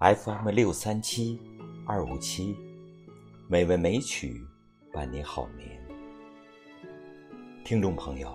[0.00, 1.38] FM 六三七
[1.86, 2.56] 二五七，
[3.48, 4.42] 美文美曲
[4.94, 5.78] 伴你好眠。
[7.66, 8.34] 听众朋友，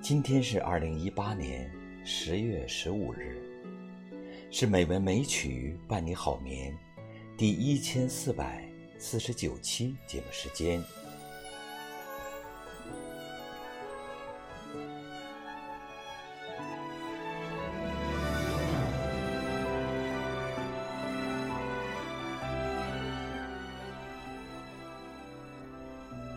[0.00, 1.68] 今天是二零一八年
[2.04, 3.42] 十月十五日，
[4.52, 6.72] 是美文美曲伴你好眠
[7.36, 8.64] 第一千四百
[8.98, 10.80] 四十九期节目时间。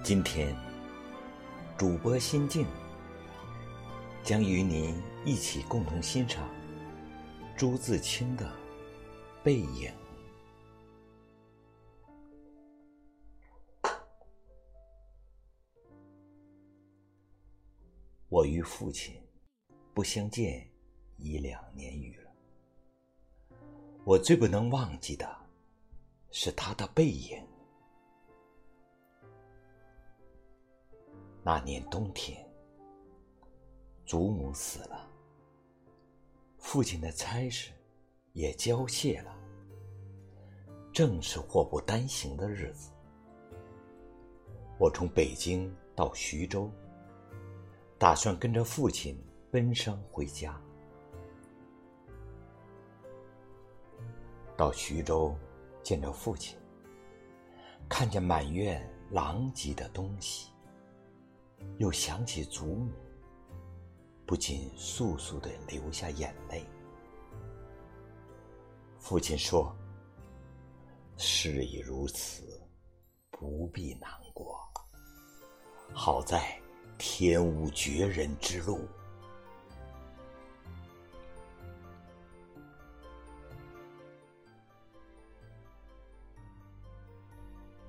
[0.05, 0.55] 今天，
[1.79, 2.67] 主播心境
[4.21, 6.47] 将与您一起共同欣赏
[7.57, 8.45] 朱自清的
[9.43, 9.91] 《背影》。
[18.29, 19.19] 我与父亲
[19.91, 20.69] 不相见
[21.17, 22.31] 已两年余了，
[24.03, 25.35] 我最不能忘记的
[26.29, 27.43] 是他的背影。
[31.47, 32.43] 那年冬天，
[34.03, 35.07] 祖母死了，
[36.57, 37.71] 父亲的差事
[38.33, 39.31] 也交卸了，
[40.91, 42.89] 正是祸不单行的日子。
[44.79, 46.67] 我从北京到徐州，
[47.99, 49.15] 打算跟着父亲
[49.51, 50.59] 奔丧回家。
[54.57, 55.37] 到徐州
[55.83, 56.57] 见着父亲，
[57.87, 60.49] 看见满院狼藉的东西。
[61.77, 62.91] 又想起祖母，
[64.25, 66.65] 不禁簌簌的流下眼泪。
[68.97, 69.75] 父亲说
[71.17, 72.43] ：“事已如此，
[73.29, 74.59] 不必难过。
[75.93, 76.59] 好在
[76.97, 78.87] 天无绝人之路。”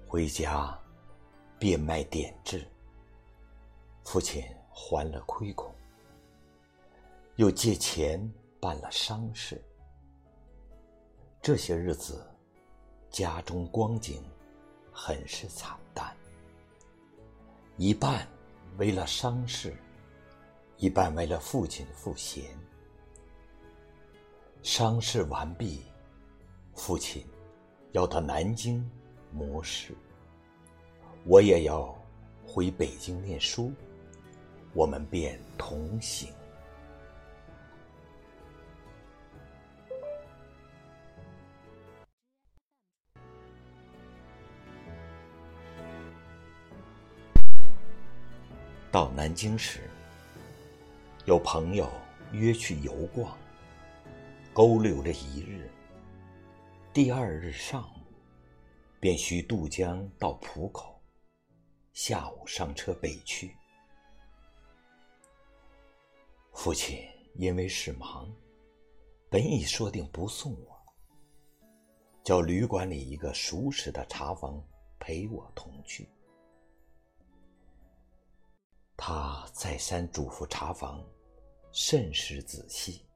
[0.06, 0.79] 回家，
[1.59, 2.67] 变卖点痣。
[4.06, 4.41] 父亲
[4.71, 5.69] 还了亏空，
[7.34, 9.61] 又借钱办了丧事。
[11.43, 12.25] 这些日子，
[13.11, 14.22] 家中光景
[14.93, 16.17] 很是惨淡。
[17.78, 18.25] 一半
[18.78, 19.77] 为了丧事，
[20.77, 22.44] 一半为了父亲赋闲。
[24.62, 25.83] 丧事完毕，
[26.77, 27.27] 父亲
[27.91, 28.88] 要到南京
[29.33, 29.97] 谋事，
[31.25, 31.93] 我也要
[32.47, 33.73] 回北京念书。
[34.76, 36.28] 我们便同行。
[48.92, 49.88] 到南京时，
[51.25, 51.91] 有朋友
[52.32, 53.34] 约去游逛，
[54.53, 55.70] 勾留了一日。
[56.93, 58.12] 第二日上午，
[59.00, 61.00] 便须渡江到浦口，
[61.94, 63.56] 下午上车北去。
[66.66, 66.99] 父亲
[67.37, 68.28] 因为事忙，
[69.31, 70.77] 本已说定不送我，
[72.25, 74.60] 叫旅馆里一个熟识的茶房
[74.99, 76.09] 陪我同去。
[78.97, 81.06] 他再三嘱咐茶房
[81.71, 83.06] 慎施仔细，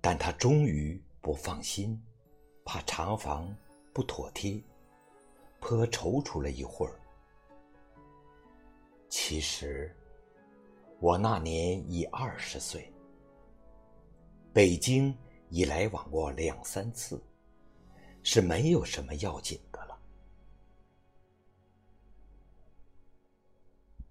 [0.00, 1.96] 但他终于不放心，
[2.64, 3.56] 怕茶房
[3.92, 4.60] 不妥帖，
[5.60, 6.98] 颇踌躇了一会儿。
[9.08, 9.96] 其实。
[11.04, 12.90] 我那年已二十岁，
[14.54, 15.14] 北京
[15.50, 17.22] 已来往过两三次，
[18.22, 20.00] 是没有什么要紧的了。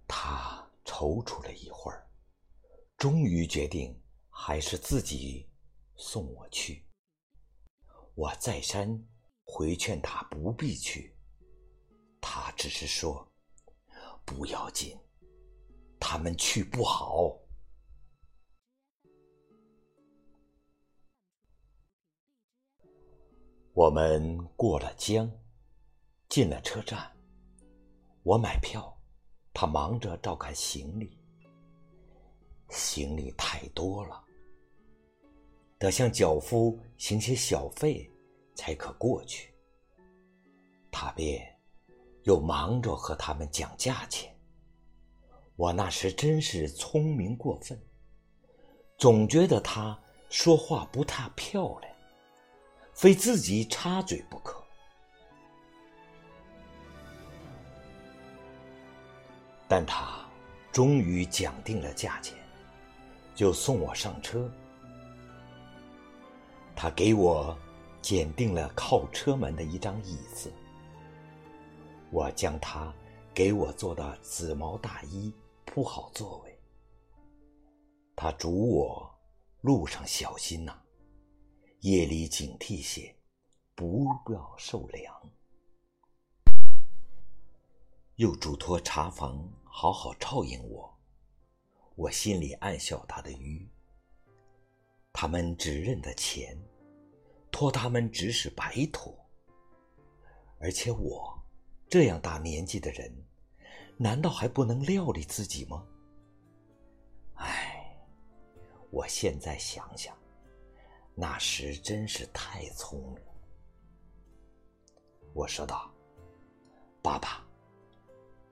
[0.07, 2.07] 他踌躇了一会儿，
[2.95, 3.99] 终于决定
[4.29, 5.49] 还是自己
[5.95, 6.85] 送我去。
[8.13, 9.03] 我再三
[9.45, 11.17] 回劝他不必去，
[12.21, 13.27] 他只是说
[14.23, 14.95] ：“不要紧。”
[16.05, 17.33] 他们去不好。
[23.71, 25.31] 我们过了江，
[26.27, 27.09] 进了车站。
[28.23, 28.93] 我买票，
[29.53, 31.17] 他忙着照看行李。
[32.67, 34.21] 行李太多了，
[35.79, 38.11] 得向脚夫行些小费，
[38.55, 39.53] 才可过去。
[40.91, 41.41] 他便
[42.23, 44.32] 又忙着和他们讲价钱。
[45.55, 47.79] 我那时真是聪明过分，
[48.97, 49.97] 总觉得他
[50.29, 51.95] 说话不太漂亮，
[52.93, 54.63] 非自己插嘴不可。
[59.67, 60.25] 但他
[60.71, 62.35] 终于讲定了价钱，
[63.35, 64.51] 就送我上车。
[66.75, 67.55] 他给我
[68.01, 70.51] 拣定了靠车门的一张椅子，
[72.09, 72.91] 我将他
[73.35, 75.31] 给我做的紫毛大衣
[75.65, 76.59] 铺好座位。
[78.15, 79.13] 他嘱我
[79.61, 80.81] 路上小心呐，
[81.79, 83.15] 夜里警惕些，
[83.75, 85.31] 不要受凉。
[88.17, 90.95] 又嘱托茶房好好照应我，
[91.95, 93.67] 我心里暗笑他的愚。
[95.11, 96.57] 他们只认得钱，
[97.51, 99.17] 托他们只是白托。
[100.59, 101.37] 而且我
[101.89, 103.11] 这样大年纪的人，
[104.03, 105.87] 难道还不能料理自己吗？
[107.35, 108.05] 唉，
[108.91, 110.13] 我现在想想，
[111.15, 113.23] 那时真是太聪明。
[115.33, 115.89] 我说道
[117.01, 117.47] ：“爸爸。”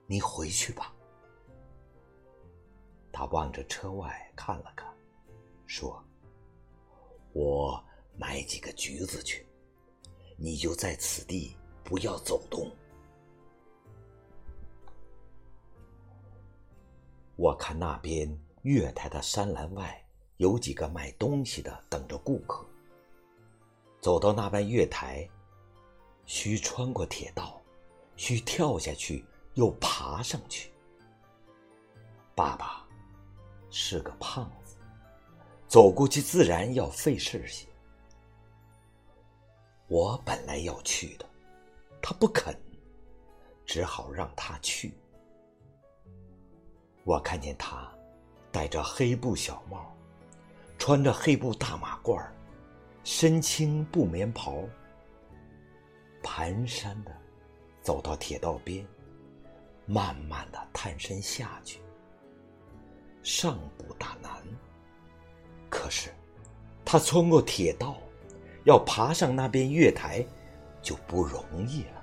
[0.08, 0.90] 你回去吧。
[3.12, 4.90] 他望着车外看了看，
[5.66, 6.02] 说
[7.34, 7.78] ：“我
[8.16, 9.46] 买几个橘子去，
[10.38, 11.54] 你就在此地
[11.84, 12.74] 不要走动。”
[17.42, 20.00] 我看那边月台的山栏外
[20.36, 22.64] 有几个卖东西的等着顾客。
[24.00, 25.28] 走到那半月台，
[26.24, 27.60] 需穿过铁道，
[28.14, 29.24] 需跳下去。
[29.54, 30.72] 又爬上去。
[32.34, 32.86] 爸爸
[33.70, 34.76] 是个胖子，
[35.68, 37.66] 走过去自然要费事些。
[39.88, 41.28] 我本来要去的，
[42.00, 42.56] 他不肯，
[43.66, 44.94] 只好让他去。
[47.04, 47.90] 我看见他
[48.50, 49.92] 戴着黑布小帽，
[50.78, 52.24] 穿着黑布大马褂，
[53.04, 54.62] 身青布棉袍，
[56.22, 57.10] 蹒跚的
[57.80, 58.86] 走到铁道边。
[59.84, 61.80] 慢慢的探身下去，
[63.24, 64.30] 上不大难。
[65.68, 66.10] 可是，
[66.84, 67.96] 他穿过铁道，
[68.64, 70.24] 要爬上那边月台，
[70.80, 72.01] 就不容易了。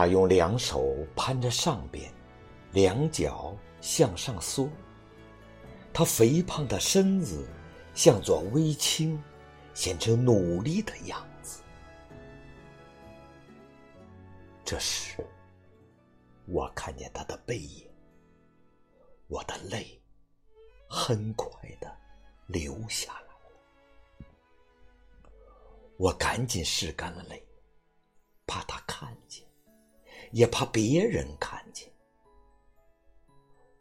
[0.00, 2.10] 他用两手攀着上边，
[2.72, 4.66] 两脚向上缩。
[5.92, 7.46] 他肥胖的身子
[7.92, 9.22] 向左微倾，
[9.74, 11.60] 显出努力的样子。
[14.64, 15.22] 这时，
[16.46, 17.86] 我看见他的背影，
[19.28, 20.00] 我的泪
[20.88, 21.46] 很快
[21.78, 21.94] 的
[22.46, 24.30] 流下来了。
[25.98, 27.46] 我赶紧拭干了泪，
[28.46, 29.46] 怕他看见，
[30.30, 31.90] 也怕别人看见。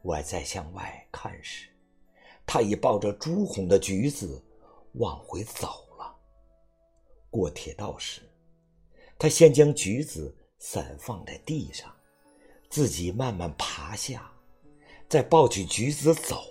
[0.01, 1.69] 我在向外看时，
[2.45, 4.43] 他已抱着朱红的橘子
[4.93, 6.15] 往回走了。
[7.29, 8.21] 过铁道时，
[9.17, 10.35] 他先将橘子。
[10.61, 11.89] 散放在地上，
[12.69, 14.29] 自己慢慢爬下，
[15.07, 16.43] 再抱起橘子走。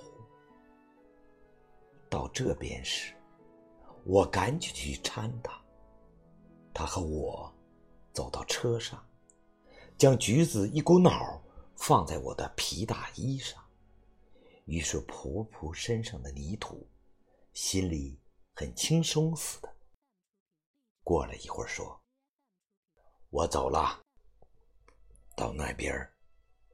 [2.09, 3.13] 到这边时，
[4.05, 5.53] 我赶紧去搀他。
[6.73, 7.55] 他和我
[8.15, 9.07] 走到车上，
[9.99, 11.43] 将橘子一股脑
[11.75, 13.61] 放在我的皮大衣上，
[14.65, 16.89] 于是扑扑身上的泥土，
[17.53, 18.17] 心里
[18.55, 19.75] 很轻松似的。
[21.03, 22.01] 过了一会儿，说。
[23.31, 24.01] 我走了，
[25.37, 25.93] 到那边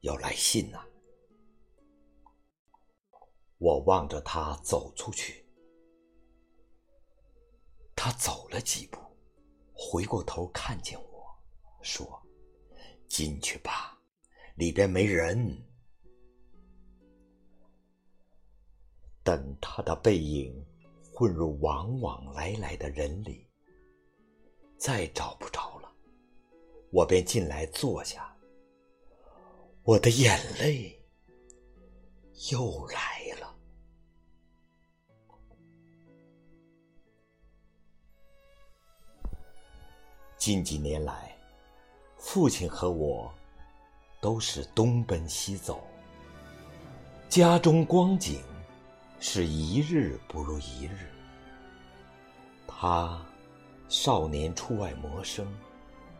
[0.02, 0.86] 要来信呐。
[3.56, 5.44] 我望着他走出去，
[7.96, 9.00] 他走了几步，
[9.72, 11.36] 回过头看见我
[11.82, 12.22] 说
[13.14, 13.96] ：“进去吧，
[14.56, 15.56] 里边没人。”
[19.22, 20.66] 等他的背影
[21.12, 23.46] 混入往往来来的人里，
[24.76, 25.88] 再找不着了。
[26.90, 28.36] 我便进来坐下，
[29.84, 31.00] 我的眼泪
[32.50, 33.56] 又来了。
[40.36, 41.38] 近几年来，
[42.26, 43.30] 父亲和我
[44.18, 45.86] 都是东奔西走，
[47.28, 48.42] 家中光景
[49.20, 51.10] 是一日不如一日。
[52.66, 53.22] 他
[53.90, 55.46] 少年出外谋生。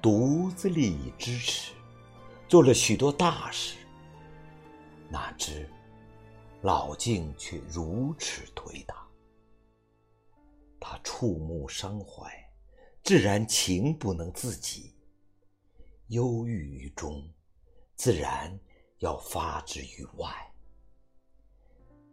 [0.02, 1.72] 独自立以支持，
[2.46, 3.78] 做了许多大事。
[5.08, 5.66] 哪知
[6.60, 8.98] 老境却如此颓唐。
[10.78, 12.30] 他触目伤怀，
[13.02, 14.93] 自然情不能自己，
[16.08, 17.28] 忧郁于中，
[17.96, 18.58] 自然
[18.98, 20.52] 要发之于外。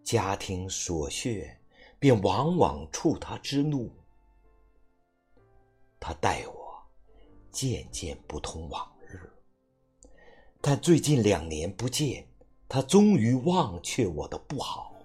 [0.03, 1.59] 家庭琐屑，
[1.99, 3.91] 便往往触他之怒。
[5.99, 6.61] 他待我。
[7.51, 9.29] 渐渐不同往日，
[10.61, 12.25] 但最近两年不见，
[12.69, 14.95] 他终于忘却我的不好，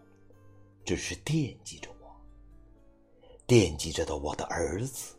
[0.85, 2.17] 只是惦记着我，
[3.49, 5.16] 惦记着的我的儿子。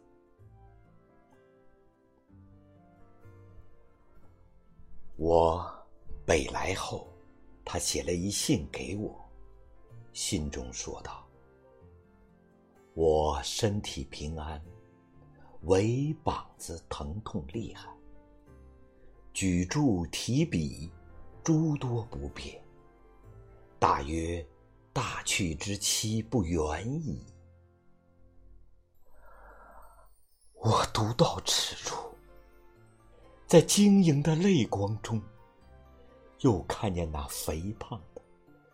[5.18, 5.68] 我
[6.28, 7.12] 北来后，
[7.66, 9.28] 他写了一信给我，
[10.14, 11.28] 信中说道
[12.94, 14.64] ：“我身体平安，
[15.62, 17.92] 唯膀子疼痛厉害，
[19.34, 20.92] 举箸提笔
[21.44, 22.64] 诸多不便，
[23.80, 24.48] 大约
[24.94, 27.26] 大去之期不远矣。”
[30.54, 32.07] 我读到此处。
[33.48, 35.22] 在晶莹的泪光中，
[36.42, 38.22] 又看见那肥胖的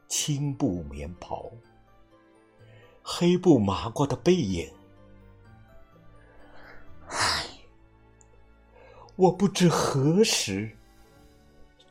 [0.07, 1.51] 青布棉袍、
[3.03, 4.73] 黑布马褂的背影。
[7.07, 7.45] 唉，
[9.15, 10.75] 我不知何时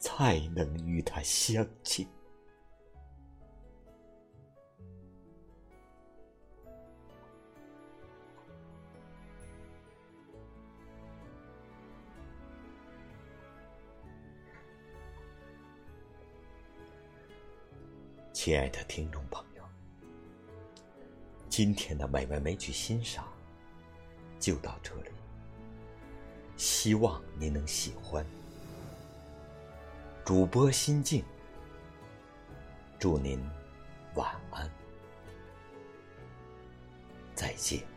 [0.00, 2.04] 才能与他相见。
[18.44, 19.62] 亲爱的听众朋友，
[21.48, 23.24] 今天的美文美曲欣赏
[24.40, 25.10] 就到这里，
[26.56, 28.26] 希望您能喜欢。
[30.24, 31.22] 主播心静，
[32.98, 33.40] 祝您
[34.16, 34.68] 晚安，
[37.36, 37.91] 再见。